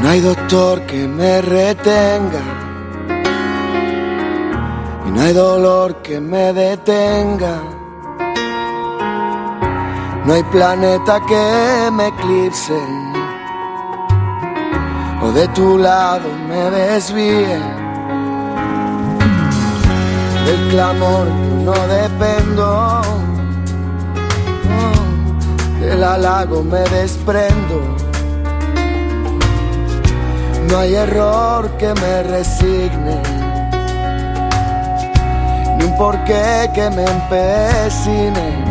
No 0.01 0.09
hay 0.11 0.21
doctor 0.21 0.83
que 0.83 1.09
me 1.09 1.41
retenga. 1.43 2.64
No 5.15 5.21
hay 5.23 5.33
dolor 5.33 6.03
que 6.03 6.21
me 6.21 6.53
detenga. 6.53 7.62
No 10.27 10.33
hay 10.33 10.43
planeta 10.43 11.21
que 11.29 11.91
me 11.93 12.09
eclipse. 12.09 12.81
O 15.23 15.31
de 15.31 15.47
tu 15.49 15.79
lado 15.79 16.29
me 16.49 16.71
desvíe. 16.71 17.61
Del 20.47 20.69
clamor 20.71 21.27
no 21.65 21.73
dependo. 21.87 23.01
Del 25.81 26.03
halago 26.03 26.65
me 26.65 26.81
desprendo. 26.81 27.95
No 30.69 30.79
hay 30.79 30.95
error 30.95 31.71
que 31.79 31.95
me 31.95 32.23
resigne, 32.25 33.23
ni 35.95 35.99
un 35.99 35.99
porqué 35.99 36.71
que 36.75 36.91
me 36.91 37.05
empecine. 37.05 38.65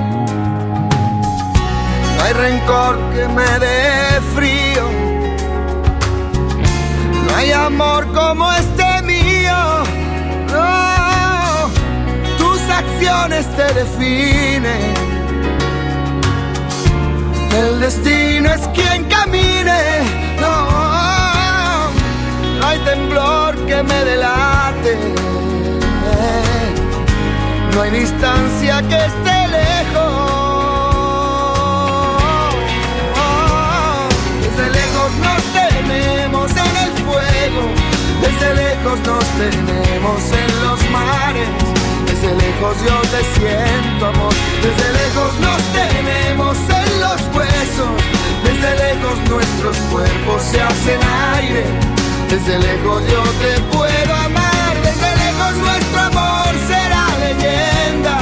No 2.17 2.23
hay 2.23 2.33
rencor 2.33 2.97
que 3.13 3.27
me 3.27 3.59
dé 3.59 4.21
frío, 4.35 4.89
no 7.25 7.35
hay 7.35 7.51
amor 7.51 8.07
como 8.13 8.51
este 8.53 9.01
mío. 9.03 9.83
No, 10.51 11.69
tus 12.37 12.61
acciones 12.69 13.45
te 13.55 13.73
definen. 13.73 14.93
El 17.57 17.79
destino 17.79 18.51
es 18.51 18.67
quien 18.69 19.05
camine. 19.05 19.79
No, 20.39 21.89
no 22.59 22.67
hay 22.67 22.79
temblor 22.79 23.55
que 23.65 23.83
me 23.83 24.05
delate. 24.05 25.22
No 27.73 27.81
hay 27.81 27.91
distancia 27.91 28.81
que 28.87 28.95
esté 28.95 29.47
lejos. 29.47 30.13
Desde 34.41 34.69
lejos 34.69 35.11
nos 35.25 35.43
tenemos 35.59 36.51
en 36.51 36.77
el 36.85 36.91
fuego. 37.03 37.63
Desde 38.21 38.53
lejos 38.55 38.99
nos 39.07 39.25
tenemos 39.41 40.21
en 40.31 40.49
los 40.63 40.79
mares. 40.91 41.49
Desde 42.05 42.35
lejos 42.35 42.75
yo 42.85 43.01
te 43.13 43.21
siento 43.39 44.05
amor. 44.05 44.33
Desde 44.61 44.87
lejos 44.93 45.31
nos 45.39 45.61
tenemos 45.73 46.57
en 46.69 46.99
los 47.01 47.21
huesos. 47.35 47.93
Desde 48.43 48.69
lejos 48.85 49.17
nuestros 49.29 49.77
cuerpos 49.91 50.41
se 50.43 50.61
hacen 50.61 50.99
aire. 51.35 51.65
Desde 52.29 52.57
lejos 52.59 53.03
yo 53.11 53.23
te 53.41 53.61
puedo 53.75 54.13
amar, 54.15 54.75
desde 54.81 55.15
lejos 55.23 55.55
nuestro 55.55 55.99
amor 56.01 56.55
será 56.67 57.02
leyenda. 57.35 58.17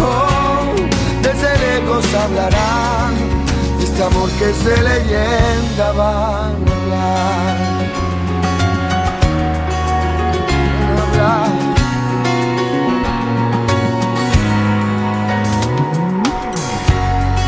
Oh, 0.00 0.74
desde 1.22 1.50
lejos 1.58 2.04
hablarán 2.14 3.14
de 3.78 3.84
este 3.84 4.02
amor 4.02 4.30
que 4.38 4.50
es 4.50 4.64
leyenda 4.64 5.92
van 5.92 6.56
a 6.68 6.74
hablar. 6.76 7.56
Van 10.80 10.98
a 10.98 11.02
hablar. 11.02 11.50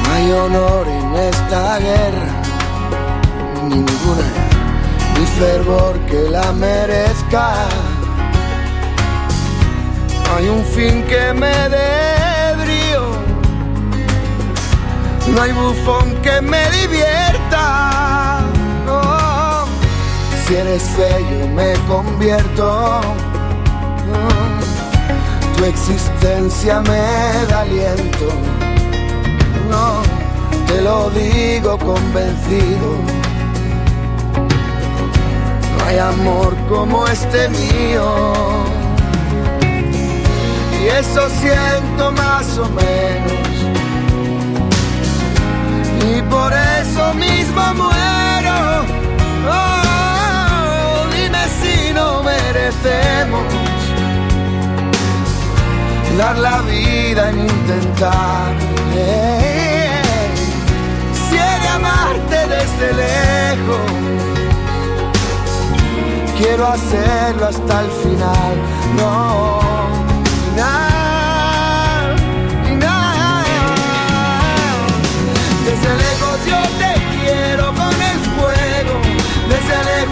No 0.03 0.15
hay 0.15 0.33
honor 0.33 0.87
en 0.89 1.15
esta 1.17 1.79
guerra, 1.79 2.29
ni 3.69 3.77
ninguna 3.77 4.45
ni 5.19 5.27
fervor 5.27 5.99
que 6.07 6.29
la 6.31 6.53
merezca. 6.53 7.69
No 10.35 10.41
hay 10.41 10.49
un 10.49 10.65
fin 10.65 11.05
que 11.05 11.33
me 11.33 11.69
dé 11.69 12.57
brío, 12.65 13.03
no 15.33 15.41
hay 15.41 15.53
bufón 15.53 16.13
que 16.23 16.41
me 16.41 16.69
divierta. 16.71 18.41
No, 18.85 19.65
si 20.45 20.57
eres 20.57 20.83
feo 20.97 21.47
me 21.55 21.75
convierto. 21.87 23.01
Tu 25.57 25.65
existencia 25.67 26.81
me 26.81 27.47
da 27.47 27.61
aliento. 27.61 28.27
No, 29.71 30.03
te 30.67 30.83
lo 30.83 31.11
digo 31.11 31.79
convencido. 31.79 32.97
No 35.79 35.85
hay 35.87 35.99
amor 35.99 36.57
como 36.69 37.07
este 37.07 37.49
mío. 37.51 38.84
Y 40.85 40.89
eso 40.89 41.29
siento 41.41 42.13
más 42.13 42.59
o 42.59 42.69
menos. 42.69 43.49
Y 46.07 46.23
por 46.23 46.53
eso 46.53 47.15
mismo 47.15 47.63
muero. 47.75 48.85
Oh, 49.49 51.07
dime 51.17 51.45
si 51.61 51.93
no 51.95 52.23
merecemos 52.23 53.45
dar 56.19 56.37
la 56.39 56.61
vida 56.63 57.31
en 57.31 57.39
intentar. 57.41 58.53
Si 61.29 61.35
he 61.35 61.61
de 61.63 61.69
amarte 61.69 62.37
desde 62.47 62.93
lejos 62.93 64.05
quiero 66.39 66.67
hacerlo 66.67 67.47
hasta 67.47 67.81
el 67.81 67.91
final. 67.91 68.55
No, 68.97 70.04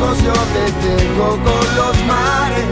lejos 0.03 0.23
yo 0.25 0.33
te 0.33 0.65
tengo 0.87 1.29
con 1.31 1.77
los 1.77 1.97
mares. 2.07 2.65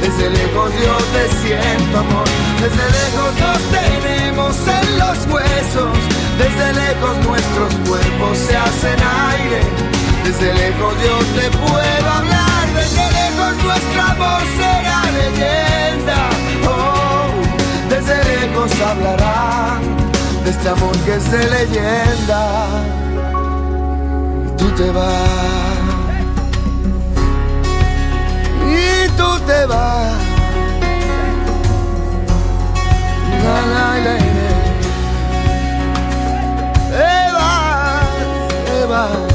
Desde 0.00 0.30
lejos 0.30 0.70
yo 0.84 0.96
te 1.14 1.24
siento 1.40 1.98
amor. 1.98 2.28
Desde 2.60 2.84
lejos 3.00 3.32
nos 3.40 3.60
tenemos 3.78 4.56
en 4.68 4.98
los 4.98 5.18
huesos. 5.32 5.98
Desde 6.38 6.72
lejos 6.72 7.16
nuestros 7.26 7.74
cuerpos 7.88 8.38
se 8.38 8.56
hacen 8.56 8.98
aire. 9.32 9.60
Desde 10.24 10.54
lejos 10.54 10.94
yo 11.04 11.18
te 11.40 11.50
puedo 11.58 12.10
hablar, 12.10 12.64
desde 12.74 13.04
lejos 13.12 13.64
nuestro 13.64 14.02
amor 14.02 14.42
será 14.56 15.02
leyenda. 15.20 16.30
Oh, 16.66 17.28
desde 17.88 18.16
lejos 18.24 18.70
hablarán 18.80 19.82
de 20.44 20.50
este 20.50 20.68
amor 20.68 20.96
que 21.04 21.14
es 21.14 21.30
de 21.30 21.50
leyenda. 21.50 22.66
Tú 24.56 24.70
te 24.70 24.90
vas, 24.90 25.43
tú 29.16 29.38
te 29.46 29.66
vas. 29.66 30.12
La, 33.44 33.56
la, 33.72 33.86
la, 34.04 34.14
la. 34.14 34.34
Te 38.66 39.33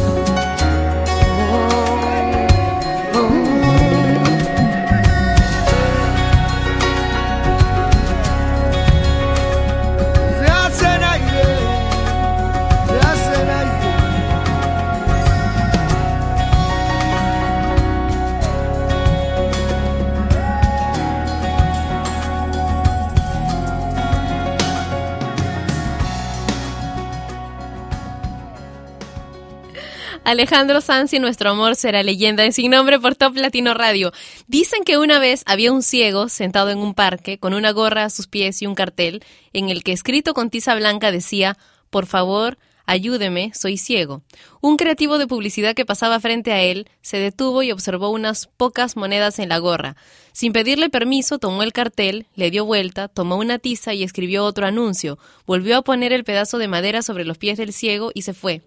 Alejandro 30.29 30.79
Sanz 30.79 31.11
y 31.13 31.19
Nuestro 31.19 31.49
Amor 31.49 31.75
será 31.75 32.03
leyenda 32.03 32.45
en 32.45 32.53
Sin 32.53 32.69
Nombre 32.69 32.99
por 32.99 33.15
Top 33.15 33.35
Latino 33.35 33.73
Radio. 33.73 34.11
Dicen 34.45 34.83
que 34.83 34.99
una 34.99 35.17
vez 35.17 35.41
había 35.47 35.71
un 35.71 35.81
ciego 35.81 36.29
sentado 36.29 36.69
en 36.69 36.77
un 36.77 36.93
parque 36.93 37.39
con 37.39 37.55
una 37.55 37.71
gorra 37.71 38.03
a 38.03 38.09
sus 38.11 38.27
pies 38.27 38.61
y 38.61 38.67
un 38.67 38.75
cartel 38.75 39.23
en 39.53 39.69
el 39.69 39.83
que 39.83 39.91
escrito 39.91 40.35
con 40.35 40.51
tiza 40.51 40.75
blanca 40.75 41.11
decía, 41.11 41.57
por 41.89 42.05
favor, 42.05 42.59
ayúdeme, 42.85 43.51
soy 43.55 43.77
ciego. 43.77 44.21
Un 44.61 44.77
creativo 44.77 45.17
de 45.17 45.25
publicidad 45.25 45.73
que 45.73 45.83
pasaba 45.83 46.19
frente 46.19 46.51
a 46.51 46.61
él 46.61 46.87
se 47.01 47.17
detuvo 47.17 47.63
y 47.63 47.71
observó 47.71 48.11
unas 48.11 48.45
pocas 48.55 48.97
monedas 48.97 49.39
en 49.39 49.49
la 49.49 49.57
gorra. 49.57 49.95
Sin 50.31 50.53
pedirle 50.53 50.91
permiso, 50.91 51.39
tomó 51.39 51.63
el 51.63 51.73
cartel, 51.73 52.27
le 52.35 52.51
dio 52.51 52.65
vuelta, 52.65 53.07
tomó 53.07 53.37
una 53.37 53.57
tiza 53.57 53.95
y 53.95 54.03
escribió 54.03 54.45
otro 54.45 54.67
anuncio. 54.67 55.17
Volvió 55.47 55.77
a 55.77 55.81
poner 55.81 56.13
el 56.13 56.23
pedazo 56.23 56.59
de 56.59 56.67
madera 56.67 57.01
sobre 57.01 57.25
los 57.25 57.39
pies 57.39 57.57
del 57.57 57.73
ciego 57.73 58.11
y 58.13 58.21
se 58.21 58.35
fue. 58.35 58.61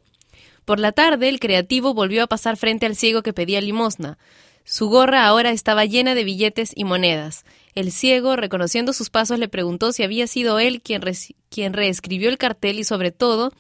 Por 0.64 0.78
la 0.78 0.92
tarde, 0.92 1.28
el 1.28 1.40
creativo 1.40 1.94
volvió 1.94 2.22
a 2.22 2.26
pasar 2.28 2.56
frente 2.56 2.86
al 2.86 2.96
ciego 2.96 3.22
que 3.22 3.32
pedía 3.32 3.60
limosna. 3.60 4.18
Su 4.64 4.88
gorra 4.88 5.26
ahora 5.26 5.50
estaba 5.50 5.84
llena 5.84 6.14
de 6.14 6.24
billetes 6.24 6.72
y 6.74 6.84
monedas. 6.84 7.44
El 7.74 7.90
ciego, 7.90 8.36
reconociendo 8.36 8.92
sus 8.92 9.10
pasos, 9.10 9.38
le 9.38 9.48
preguntó 9.48 9.92
si 9.92 10.04
había 10.04 10.26
sido 10.26 10.58
él 10.60 10.82
quien, 10.82 11.72
reescribió 11.72 12.28
el 12.28 12.38
cartel 12.38 12.78
y, 12.78 12.84
sobre 12.84 13.10
todo, 13.10 13.52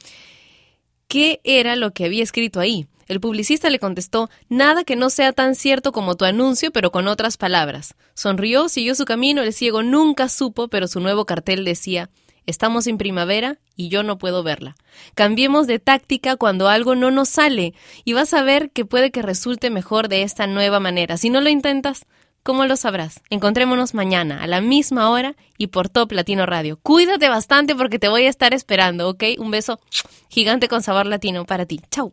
qué 1.08 1.40
era 1.42 1.74
lo 1.74 1.92
que 1.92 2.04
había 2.04 2.22
escrito 2.22 2.60
ahí. 2.60 2.86
El 3.08 3.20
publicista 3.20 3.68
le 3.68 3.80
contestó, 3.80 4.30
nada 4.48 4.84
que 4.84 4.94
no 4.94 5.10
sea 5.10 5.32
tan 5.32 5.56
cierto 5.56 5.90
como 5.90 6.16
tu 6.16 6.24
anuncio, 6.24 6.70
pero 6.70 6.92
con 6.92 7.08
otras 7.08 7.36
palabras. 7.36 7.96
Sonrió, 8.14 8.68
siguió 8.68 8.94
su 8.94 9.04
camino, 9.04 9.42
el 9.42 9.52
ciego 9.52 9.82
nunca 9.82 10.28
supo, 10.28 10.68
pero 10.68 10.86
su 10.86 11.00
nuevo 11.00 11.26
cartel 11.26 11.64
decía, 11.64 12.10
estamos 12.46 12.86
en 12.86 12.98
primavera 12.98 13.58
y 13.76 13.88
yo 13.88 14.02
no 14.02 14.18
puedo 14.18 14.42
verla. 14.42 14.74
Cambiemos 15.14 15.66
de 15.66 15.78
táctica 15.78 16.36
cuando 16.36 16.68
algo 16.68 16.94
no 16.94 17.10
nos 17.10 17.28
sale 17.28 17.74
y 18.04 18.12
vas 18.12 18.34
a 18.34 18.42
ver 18.42 18.70
que 18.70 18.84
puede 18.84 19.10
que 19.10 19.22
resulte 19.22 19.70
mejor 19.70 20.08
de 20.08 20.22
esta 20.22 20.46
nueva 20.46 20.80
manera. 20.80 21.16
Si 21.16 21.30
no 21.30 21.40
lo 21.40 21.48
intentas, 21.48 22.06
¿cómo 22.42 22.64
lo 22.66 22.76
sabrás? 22.76 23.20
Encontrémonos 23.30 23.94
mañana 23.94 24.42
a 24.42 24.46
la 24.46 24.60
misma 24.60 25.10
hora 25.10 25.36
y 25.58 25.68
por 25.68 25.88
Top 25.88 26.12
Latino 26.12 26.46
Radio. 26.46 26.78
Cuídate 26.82 27.28
bastante 27.28 27.74
porque 27.74 27.98
te 27.98 28.08
voy 28.08 28.26
a 28.26 28.30
estar 28.30 28.54
esperando, 28.54 29.08
¿ok? 29.08 29.24
Un 29.38 29.50
beso 29.50 29.80
gigante 30.28 30.68
con 30.68 30.82
sabor 30.82 31.06
latino 31.06 31.44
para 31.44 31.66
ti. 31.66 31.80
Chau. 31.90 32.12